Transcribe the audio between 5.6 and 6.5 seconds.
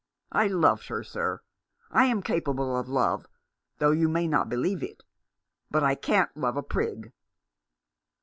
But I can't